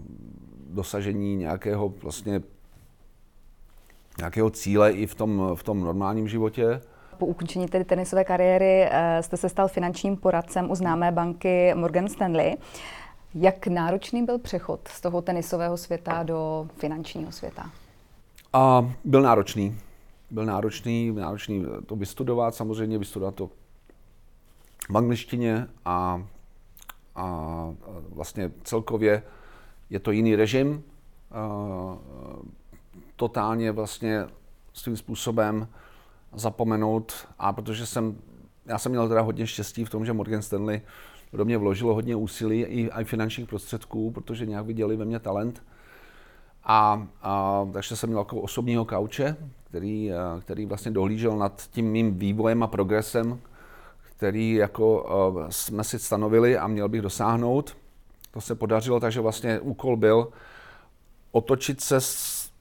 dosažení 0.69 1.35
nějakého 1.35 1.89
vlastně 1.89 2.41
nějakého 4.17 4.49
cíle 4.49 4.91
i 4.91 5.07
v 5.07 5.15
tom, 5.15 5.51
v 5.55 5.63
tom 5.63 5.81
normálním 5.81 6.27
životě. 6.27 6.81
Po 7.17 7.25
ukončení 7.25 7.67
tedy 7.67 7.85
tenisové 7.85 8.23
kariéry 8.23 8.89
eh, 8.91 9.23
jste 9.23 9.37
se 9.37 9.49
stal 9.49 9.67
finančním 9.67 10.17
poradcem 10.17 10.71
u 10.71 10.75
známé 10.75 11.11
banky 11.11 11.73
Morgan 11.75 12.07
Stanley. 12.07 12.57
Jak 13.35 13.67
náročný 13.67 14.25
byl 14.25 14.39
přechod 14.39 14.87
z 14.87 15.01
toho 15.01 15.21
tenisového 15.21 15.77
světa 15.77 16.23
do 16.23 16.67
finančního 16.77 17.31
světa? 17.31 17.71
A 18.53 18.91
byl 19.03 19.21
náročný. 19.21 19.77
Byl 20.31 20.45
náročný, 20.45 21.11
náročný 21.11 21.65
to 21.85 21.95
vystudovat, 21.95 22.55
samozřejmě 22.55 22.97
vystudovat 22.97 23.35
to 23.35 23.49
v 24.89 24.97
angličtině 24.97 25.67
a, 25.85 26.23
a 27.15 27.67
vlastně 28.09 28.51
celkově 28.63 29.23
je 29.89 29.99
to 29.99 30.11
jiný 30.11 30.35
režim. 30.35 30.83
A, 31.31 31.97
totálně 33.15 33.71
vlastně 33.71 34.25
svým 34.73 34.97
způsobem 34.97 35.67
zapomenout 36.35 37.13
a 37.39 37.53
protože 37.53 37.85
jsem, 37.85 38.17
já 38.65 38.77
jsem 38.77 38.91
měl 38.91 39.07
teda 39.07 39.21
hodně 39.21 39.47
štěstí 39.47 39.85
v 39.85 39.89
tom, 39.89 40.05
že 40.05 40.13
Morgan 40.13 40.41
Stanley 40.41 40.81
do 41.33 41.45
mě 41.45 41.57
vložilo 41.57 41.93
hodně 41.93 42.15
úsilí 42.15 42.61
i, 42.61 42.89
i 43.01 43.03
finančních 43.03 43.47
prostředků, 43.47 44.11
protože 44.11 44.45
nějak 44.45 44.65
viděli 44.65 44.95
ve 44.95 45.05
mně 45.05 45.19
talent. 45.19 45.63
A, 46.63 47.07
a 47.21 47.65
takže 47.73 47.95
jsem 47.95 48.09
měl 48.09 48.19
jako 48.19 48.41
osobního 48.41 48.85
kauče, 48.85 49.35
který, 49.63 50.11
který 50.39 50.65
vlastně 50.65 50.91
dohlížel 50.91 51.37
nad 51.37 51.67
tím 51.71 51.85
mým 51.85 52.19
vývojem 52.19 52.63
a 52.63 52.67
progresem, 52.67 53.39
který 54.17 54.53
jako 54.53 55.03
uh, 55.03 55.45
jsme 55.49 55.83
si 55.83 55.99
stanovili 55.99 56.57
a 56.57 56.67
měl 56.67 56.89
bych 56.89 57.01
dosáhnout. 57.01 57.77
To 58.31 58.41
se 58.41 58.55
podařilo, 58.55 58.99
takže 58.99 59.21
vlastně 59.21 59.59
úkol 59.59 59.97
byl 59.97 60.27
otočit 61.31 61.81
se, 61.81 61.99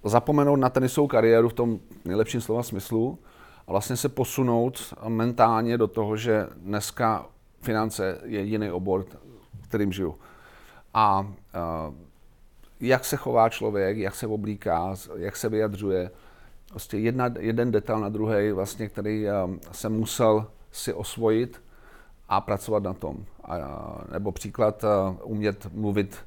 zapomenout 0.04 0.56
na 0.56 0.70
tenisovou 0.70 1.06
kariéru 1.06 1.48
v 1.48 1.52
tom 1.52 1.78
nejlepším 2.04 2.40
slova 2.40 2.62
smyslu 2.62 3.18
vlastně 3.66 3.96
se 3.96 4.08
posunout 4.08 4.94
mentálně 5.08 5.78
do 5.78 5.86
toho, 5.86 6.16
že 6.16 6.46
dneska 6.56 7.26
finance 7.60 8.18
je 8.24 8.42
jiný 8.42 8.70
obor, 8.70 9.04
kterým 9.68 9.92
žiju. 9.92 10.18
A 10.94 11.32
jak 12.80 13.04
se 13.04 13.16
chová 13.16 13.48
člověk, 13.48 13.96
jak 13.96 14.14
se 14.14 14.26
oblíká, 14.26 14.94
jak 15.16 15.36
se 15.36 15.48
vyjadřuje, 15.48 16.10
prostě 16.68 16.98
jedna, 16.98 17.30
jeden 17.38 17.70
detail 17.70 18.00
na 18.00 18.08
druhý, 18.08 18.52
vlastně, 18.52 18.88
který 18.88 19.26
jsem 19.72 19.92
musel 19.92 20.46
si 20.72 20.92
osvojit 20.92 21.62
a 22.28 22.40
pracovat 22.40 22.82
na 22.82 22.94
tom. 22.94 23.24
A, 23.44 23.58
nebo 24.12 24.32
příklad, 24.32 24.84
umět 25.22 25.66
mluvit 25.72 26.24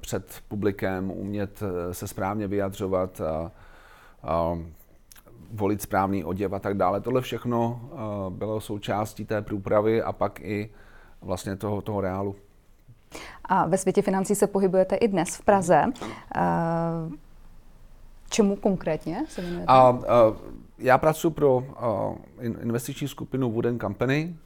před 0.00 0.42
publikem, 0.48 1.10
umět 1.10 1.62
uh, 1.62 1.68
se 1.92 2.08
správně 2.08 2.46
vyjadřovat, 2.46 3.20
uh, 3.20 3.50
uh, 4.54 4.62
volit 5.52 5.82
správný 5.82 6.24
oděv 6.24 6.52
a 6.52 6.58
tak 6.58 6.76
dále. 6.76 7.00
Tohle 7.00 7.20
všechno 7.20 7.80
uh, 7.92 7.98
bylo 8.34 8.60
součástí 8.60 9.24
té 9.24 9.42
průpravy 9.42 10.02
a 10.02 10.12
pak 10.12 10.40
i 10.40 10.70
vlastně 11.22 11.56
toho, 11.56 11.82
toho 11.82 12.00
reálu. 12.00 12.36
A 13.44 13.66
ve 13.66 13.78
světě 13.78 14.02
financí 14.02 14.34
se 14.34 14.46
pohybujete 14.46 14.96
i 14.96 15.08
dnes 15.08 15.36
v 15.36 15.42
Praze. 15.42 15.84
Uh, 15.86 17.12
čemu 18.30 18.56
konkrétně 18.56 19.24
se 19.28 19.40
věnujete? 19.40 19.66
A, 19.66 19.90
uh, 19.90 20.00
já 20.78 20.98
pracuji 20.98 21.30
pro 21.30 21.56
uh, 21.56 21.64
investiční 22.62 23.08
skupinu 23.08 23.50
Wooden 23.50 23.80
Company. 23.80 24.36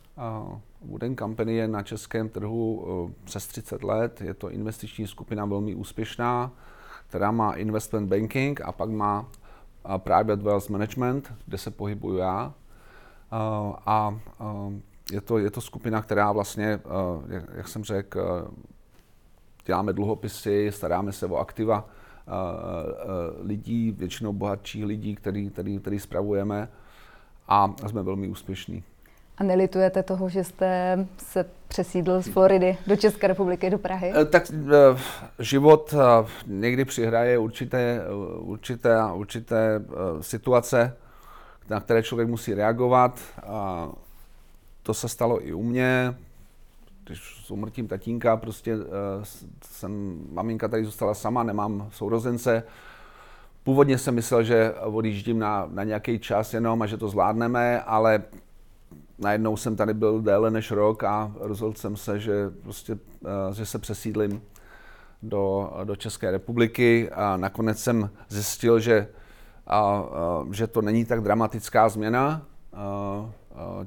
Uh, 0.43 0.59
Wooden 0.91 1.17
Company 1.17 1.55
je 1.55 1.69
na 1.69 1.83
českém 1.83 2.29
trhu 2.29 2.75
uh, 2.75 3.11
přes 3.25 3.47
30 3.47 3.83
let. 3.83 4.21
Je 4.21 4.35
to 4.35 4.51
investiční 4.51 5.07
skupina 5.07 5.45
velmi 5.45 5.75
úspěšná, 5.75 6.51
která 7.09 7.31
má 7.31 7.53
investment 7.53 8.09
banking 8.09 8.61
a 8.61 8.73
pak 8.73 8.91
má 8.91 9.27
Private 9.99 10.43
Wealth 10.43 10.69
Management, 10.69 11.33
kde 11.47 11.59
se 11.59 11.71
pohybuju 11.71 12.17
já. 12.17 12.55
A 13.87 14.21
je 15.13 15.21
to, 15.21 15.39
je 15.39 15.51
to 15.51 15.61
skupina, 15.61 16.03
která 16.03 16.33
vlastně, 16.33 16.81
jak 17.55 17.69
jsem 17.69 17.85
řekl, 17.85 18.51
děláme 19.67 19.93
dluhopisy, 19.93 20.71
staráme 20.73 21.13
se 21.13 21.27
o 21.27 21.37
aktiva 21.37 21.89
lidí, 23.43 23.93
většinou 23.93 24.33
bohatších 24.33 24.85
lidí, 24.85 25.15
který, 25.15 25.51
který, 25.51 25.79
který 25.79 26.01
spravujeme 26.01 26.69
a 27.49 27.75
jsme 27.87 28.03
velmi 28.03 28.29
úspěšní. 28.29 28.85
A 29.41 29.45
nelitujete 29.45 30.03
toho, 30.03 30.29
že 30.29 30.45
jste 30.45 30.99
se 31.19 31.45
přesídl 31.69 32.23
z 32.23 32.29
Floridy 32.29 32.79
do 32.87 32.97
České 32.97 33.27
republiky, 33.27 33.71
do 33.71 33.79
Prahy? 33.79 34.13
Eh, 34.17 34.25
tak 34.25 34.51
eh, 34.51 34.99
život 35.39 35.95
eh, 35.95 36.29
někdy 36.47 36.85
přihraje 36.85 37.39
určité, 37.39 38.03
určité, 38.39 38.99
určité 39.13 39.85
situace, 40.21 40.97
na 41.71 41.81
které 41.81 42.03
člověk 42.03 42.29
musí 42.29 42.55
reagovat. 42.55 43.21
A 43.47 43.89
to 44.83 44.95
se 44.95 45.09
stalo 45.09 45.47
i 45.47 45.53
u 45.53 45.63
mě. 45.63 46.15
Když 47.05 47.45
s 47.47 47.51
umrtím 47.51 47.89
tatínka, 47.89 48.37
prostě 48.37 48.77
jsem, 49.65 50.21
maminka 50.33 50.69
tady 50.69 50.85
zůstala 50.85 51.15
sama, 51.15 51.43
nemám 51.43 51.89
sourozence. 51.93 52.63
Původně 53.65 53.99
jsem 53.99 54.15
myslel, 54.15 54.43
že 54.43 54.73
odjíždím 54.73 55.39
na, 55.39 55.69
na 55.71 55.85
nějaký 55.85 56.19
čas 56.19 56.55
jenom 56.55 56.83
a 56.83 56.87
že 56.87 56.97
to 56.97 57.09
zvládneme, 57.09 57.81
ale 57.81 58.23
najednou 59.21 59.57
jsem 59.57 59.77
tady 59.77 59.95
byl 59.95 60.21
déle 60.21 60.51
než 60.51 60.71
rok 60.71 61.05
a 61.05 61.33
rozhodl 61.41 61.75
jsem 61.75 61.97
se, 61.97 62.21
že, 62.21 62.51
prostě, 62.63 62.99
eh, 63.25 63.55
že 63.55 63.67
se 63.67 63.79
přesídlím 63.79 64.43
do, 65.23 65.73
do 65.85 65.97
České 65.97 66.31
republiky 66.31 67.11
a 67.11 67.37
nakonec 67.37 67.79
jsem 67.79 68.11
zjistil, 68.29 68.81
že, 68.81 69.09
a, 69.67 69.81
a, 69.81 70.05
že 70.53 70.67
to 70.67 70.83
není 70.83 71.05
tak 71.05 71.21
dramatická 71.21 71.89
změna. 71.89 72.43
A, 72.73 73.31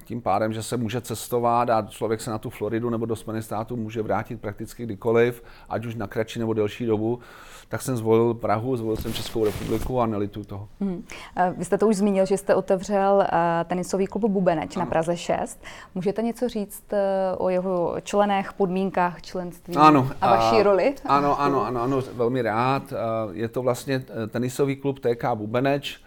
tím 0.04 0.22
pádem, 0.22 0.54
že 0.54 0.64
se 0.64 0.78
může 0.78 1.02
cestovat 1.02 1.70
a 1.70 1.82
člověk 1.90 2.22
se 2.22 2.32
na 2.32 2.38
tu 2.38 2.50
Floridu 2.50 2.90
nebo 2.90 3.06
do 3.06 3.16
Spojených 3.16 3.46
států 3.46 3.76
může 3.76 4.02
vrátit 4.02 4.42
prakticky 4.42 4.84
kdykoliv, 4.84 5.44
ať 5.70 5.86
už 5.86 5.96
na 5.96 6.08
kratší 6.08 6.40
nebo 6.40 6.54
delší 6.54 6.86
dobu, 6.86 7.20
tak 7.70 7.82
jsem 7.82 7.98
zvolil 7.98 8.34
Prahu, 8.34 8.78
zvolil 8.78 8.98
jsem 8.98 9.14
Českou 9.14 9.46
republiku 9.46 10.02
a 10.02 10.06
nelitu 10.06 10.44
toho. 10.44 10.68
Hmm. 10.80 11.06
Vy 11.58 11.66
jste 11.66 11.78
to 11.78 11.88
už 11.88 11.96
zmínil, 11.96 12.26
že 12.26 12.38
jste 12.38 12.56
otevřel 12.56 13.28
tenisový 13.66 14.08
klub 14.08 14.26
Bubeneč 14.26 14.76
ano. 14.76 14.86
na 14.86 14.90
Praze 14.90 15.18
6. 15.18 15.64
Můžete 15.96 16.22
něco 16.22 16.50
říct 16.50 16.84
o 17.38 17.50
jeho 17.50 17.96
členech, 18.04 18.54
podmínkách 18.54 19.22
členství 19.22 19.76
ano, 19.76 20.10
a 20.22 20.30
vaší 20.30 20.56
a, 20.56 20.64
roli? 20.64 20.96
Ano, 21.06 21.42
ano, 21.42 21.66
ano, 21.66 21.82
ano, 21.82 22.02
velmi 22.14 22.42
rád. 22.42 22.94
Je 23.32 23.48
to 23.48 23.62
vlastně 23.62 24.04
tenisový 24.30 24.76
klub 24.76 25.00
TK 25.00 25.26
Bubeneč 25.36 25.98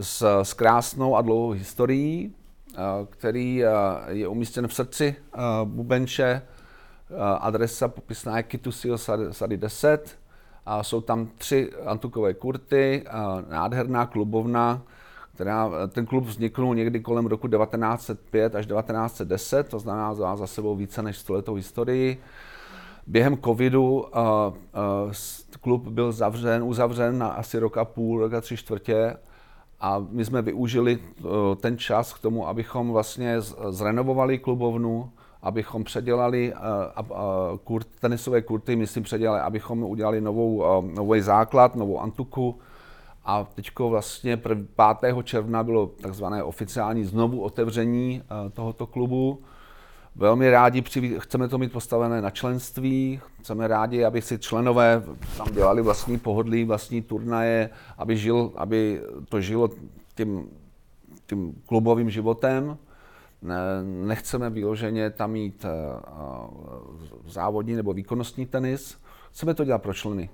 s, 0.00 0.42
s 0.42 0.52
krásnou 0.52 1.16
a 1.16 1.22
dlouhou 1.22 1.50
historií, 1.50 2.34
který 3.10 3.62
je 4.08 4.28
umístěn 4.28 4.68
v 4.68 4.74
srdci 4.74 5.16
Bubenče. 5.64 6.42
Adresa 7.40 7.88
popisná 7.88 8.36
je 8.36 8.42
Kitusil 8.42 8.98
Sady 9.30 9.56
10. 9.56 10.18
A 10.66 10.82
jsou 10.82 11.00
tam 11.00 11.28
tři 11.38 11.70
antukové 11.86 12.34
kurty, 12.34 13.04
nádherná 13.48 14.06
klubovna, 14.06 14.82
která, 15.40 15.70
ten 15.88 16.06
klub 16.06 16.24
vzniknul 16.24 16.74
někdy 16.74 17.00
kolem 17.00 17.26
roku 17.26 17.48
1905 17.48 18.54
až 18.54 18.66
1910, 18.66 19.68
to 19.68 19.78
znamená 19.78 20.14
za, 20.14 20.36
za 20.36 20.46
sebou 20.46 20.76
více 20.76 21.02
než 21.02 21.18
stoletou 21.18 21.54
historii. 21.54 22.20
Během 23.06 23.38
covidu 23.38 23.92
uh, 23.92 24.00
uh, 24.00 25.12
klub 25.60 25.88
byl 25.88 26.12
zavřen, 26.12 26.62
uzavřen 26.62 27.18
na 27.18 27.28
asi 27.28 27.58
rok 27.58 27.76
a 27.76 27.84
půl, 27.84 28.20
rok 28.20 28.32
a 28.32 28.40
tři 28.40 28.56
čtvrtě 28.56 29.16
a 29.80 30.06
my 30.10 30.24
jsme 30.24 30.42
využili 30.42 30.98
uh, 30.98 31.30
ten 31.60 31.78
čas 31.78 32.12
k 32.12 32.18
tomu, 32.18 32.48
abychom 32.48 32.92
vlastně 32.92 33.40
zrenovovali 33.70 34.38
klubovnu, 34.38 35.12
abychom 35.42 35.84
předělali 35.84 36.52
uh, 36.52 37.16
kurt, 37.64 37.86
tenisové 38.00 38.42
kurty, 38.42 38.76
myslím 38.76 39.02
předělali, 39.02 39.40
abychom 39.40 39.82
udělali 39.82 40.20
novou, 40.20 40.78
uh, 40.78 40.84
nový 40.84 41.20
základ, 41.20 41.76
novou 41.76 42.00
antuku, 42.00 42.58
a 43.24 43.44
teď 43.54 43.70
vlastně 43.78 44.36
5. 44.36 45.16
června 45.24 45.62
bylo 45.62 45.86
takzvané 45.86 46.42
oficiální 46.42 47.04
znovu 47.04 47.40
otevření 47.42 48.22
tohoto 48.52 48.86
klubu. 48.86 49.42
Velmi 50.20 50.50
rádi 50.50 50.84
chceme 51.18 51.48
to 51.48 51.58
mít 51.58 51.72
postavené 51.72 52.22
na 52.22 52.30
členství, 52.30 53.20
chceme 53.40 53.68
rádi, 53.68 54.04
aby 54.04 54.22
si 54.22 54.38
členové 54.38 55.02
tam 55.36 55.52
dělali 55.52 55.82
vlastní 55.82 56.18
pohodlí, 56.18 56.64
vlastní 56.64 57.02
turnaje, 57.02 57.70
aby, 57.98 58.16
žil, 58.16 58.52
aby 58.56 59.02
to 59.28 59.40
žilo 59.40 59.70
tím, 60.14 60.48
tím 61.26 61.62
klubovým 61.66 62.10
životem. 62.10 62.78
Nechceme 63.82 64.50
vyloženě 64.50 65.10
tam 65.10 65.30
mít 65.30 65.66
závodní 67.26 67.74
nebo 67.74 67.92
výkonnostní 67.92 68.46
tenis, 68.46 68.98
chceme 69.30 69.54
to 69.54 69.64
dělat 69.64 69.82
pro 69.82 69.94
členy. 69.94 70.30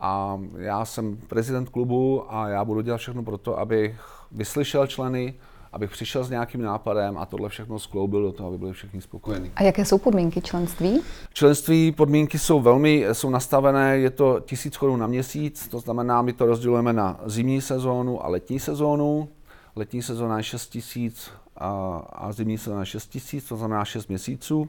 A 0.00 0.40
já 0.56 0.84
jsem 0.84 1.16
prezident 1.16 1.68
klubu 1.68 2.34
a 2.34 2.48
já 2.48 2.64
budu 2.64 2.80
dělat 2.80 2.98
všechno 2.98 3.22
pro 3.22 3.38
to, 3.38 3.58
abych 3.58 4.00
vyslyšel 4.32 4.86
členy, 4.86 5.34
abych 5.72 5.90
přišel 5.90 6.24
s 6.24 6.30
nějakým 6.30 6.62
nápadem 6.62 7.18
a 7.18 7.26
tohle 7.26 7.48
všechno 7.48 7.78
skloubil 7.78 8.22
do 8.22 8.32
toho, 8.32 8.48
aby 8.48 8.58
byli 8.58 8.72
všichni 8.72 9.00
spokojení. 9.00 9.50
A 9.56 9.62
jaké 9.62 9.84
jsou 9.84 9.98
podmínky 9.98 10.40
členství? 10.40 11.00
Členství 11.32 11.92
podmínky 11.92 12.38
jsou 12.38 12.60
velmi 12.60 13.06
jsou 13.12 13.30
nastavené, 13.30 13.98
je 13.98 14.10
to 14.10 14.40
tisíc 14.40 14.76
korun 14.76 15.00
na 15.00 15.06
měsíc, 15.06 15.68
to 15.68 15.80
znamená, 15.80 16.22
my 16.22 16.32
to 16.32 16.46
rozdělujeme 16.46 16.92
na 16.92 17.20
zimní 17.26 17.60
sezónu 17.60 18.24
a 18.24 18.28
letní 18.28 18.60
sezónu. 18.60 19.28
Letní 19.76 20.02
sezóna 20.02 20.36
je 20.36 20.42
6 20.42 20.68
tisíc 20.68 21.30
a, 21.56 22.02
a 22.12 22.32
zimní 22.32 22.58
sezóna 22.58 22.80
je 22.80 22.86
6 22.86 23.06
tisíc, 23.06 23.44
to 23.44 23.56
znamená 23.56 23.84
6 23.84 24.08
měsíců. 24.08 24.68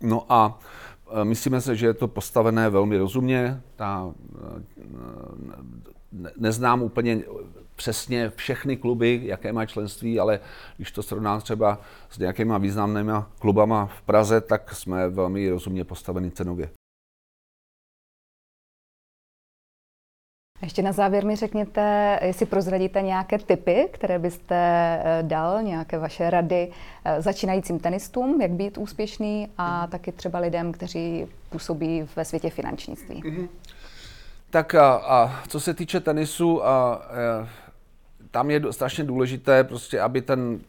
No 0.00 0.26
a 0.28 0.58
myslíme 1.24 1.60
se, 1.60 1.76
že 1.76 1.86
je 1.86 1.94
to 1.94 2.08
postavené 2.08 2.70
velmi 2.70 2.98
rozumně. 2.98 3.60
Ta, 3.76 4.12
e, 4.56 6.30
neznám 6.36 6.82
úplně 6.82 7.22
přesně 7.76 8.32
všechny 8.36 8.76
kluby, 8.76 9.20
jaké 9.24 9.52
mají 9.52 9.68
členství, 9.68 10.20
ale 10.20 10.40
když 10.76 10.92
to 10.92 11.02
srovnám 11.02 11.40
třeba 11.40 11.80
s 12.10 12.18
nějakýma 12.18 12.58
významnými 12.58 13.12
klubama 13.38 13.86
v 13.86 14.02
Praze, 14.02 14.40
tak 14.40 14.74
jsme 14.74 15.08
velmi 15.08 15.50
rozumně 15.50 15.84
postaveni 15.84 16.30
cenově. 16.30 16.70
Ještě 20.62 20.82
na 20.82 20.92
závěr 20.92 21.24
mi 21.24 21.36
řekněte, 21.36 22.18
jestli 22.22 22.46
prozradíte 22.46 23.02
nějaké 23.02 23.38
typy, 23.38 23.88
které 23.92 24.18
byste 24.18 24.54
eh, 24.54 25.22
dal, 25.22 25.62
nějaké 25.62 25.98
vaše 25.98 26.30
rady 26.30 26.72
eh, 27.04 27.22
začínajícím 27.22 27.78
tenistům, 27.78 28.40
jak 28.40 28.50
být 28.50 28.78
úspěšný 28.78 29.48
a 29.58 29.86
taky 29.86 30.12
třeba 30.12 30.38
lidem, 30.38 30.72
kteří 30.72 31.26
působí 31.50 32.08
ve 32.16 32.24
světě 32.24 32.50
finančnictví. 32.50 33.22
Mm-hmm. 33.22 33.48
Tak 34.50 34.74
a, 34.74 34.94
a 34.94 35.42
co 35.48 35.60
se 35.60 35.74
týče 35.74 36.00
tenisu, 36.00 36.66
a, 36.66 36.94
a, 36.94 37.00
tam 38.30 38.50
je 38.50 38.72
strašně 38.72 39.04
důležité, 39.04 39.64
prostě, 39.64 40.00
aby 40.00 40.22
ten, 40.22 40.60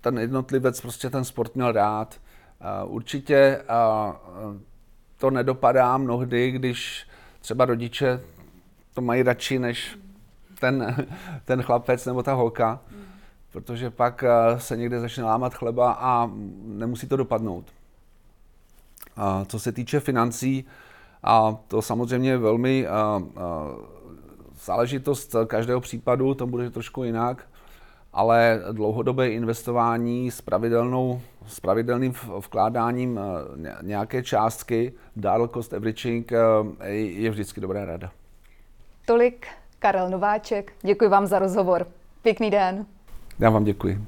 ten 0.00 0.18
jednotlivec 0.18 0.80
prostě 0.80 1.10
ten 1.10 1.24
sport 1.24 1.54
měl 1.54 1.72
rád. 1.72 2.20
A 2.60 2.84
určitě 2.84 3.62
a, 3.68 4.16
to 5.16 5.30
nedopadá 5.30 5.96
mnohdy, 5.96 6.50
když 6.50 7.06
třeba 7.40 7.64
rodiče 7.64 8.20
to 8.94 9.00
mají 9.00 9.22
radši 9.22 9.58
než 9.58 9.98
ten, 10.60 10.96
ten 11.44 11.62
chlapec 11.62 12.06
nebo 12.06 12.22
ta 12.22 12.32
holka, 12.32 12.80
protože 13.52 13.90
pak 13.90 14.24
eh, 14.24 14.60
se 14.60 14.76
někde 14.76 15.00
začne 15.00 15.24
lámat 15.24 15.54
chleba 15.54 15.92
a 15.92 16.30
nemusí 16.64 17.06
to 17.08 17.16
dopadnout. 17.16 17.64
A 19.16 19.44
co 19.44 19.58
se 19.58 19.72
týče 19.72 20.00
financí, 20.00 20.64
a 21.22 21.56
to 21.68 21.82
samozřejmě 21.82 22.38
velmi 22.38 22.86
a, 22.86 22.92
a, 22.92 23.22
záležitost 24.64 25.36
každého 25.46 25.80
případu, 25.80 26.34
to 26.34 26.46
bude 26.46 26.70
trošku 26.70 27.04
jinak, 27.04 27.48
ale 28.12 28.62
dlouhodobé 28.72 29.30
investování 29.30 30.30
s, 30.30 30.40
pravidelnou, 30.40 31.20
s 31.46 31.60
pravidelným 31.60 32.12
vkládáním 32.46 33.20
eh, 33.20 33.76
nějaké 33.82 34.22
částky, 34.22 34.92
dollar 35.16 35.48
cost 35.48 35.74
averaging, 35.74 36.32
eh, 36.32 36.90
je 36.92 37.30
vždycky 37.30 37.60
dobrá 37.60 37.84
rada. 37.84 38.10
Tolik 39.10 39.46
Karel 39.78 40.10
Nováček. 40.10 40.72
Děkuji 40.82 41.10
vám 41.10 41.26
za 41.26 41.38
rozhovor. 41.38 41.86
Pěkný 42.22 42.50
den. 42.50 42.86
Já 43.38 43.50
vám 43.50 43.64
děkuji. 43.64 43.98